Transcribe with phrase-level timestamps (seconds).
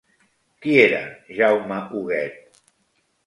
[0.63, 1.01] Qui era
[1.41, 2.61] Jaume Huguet?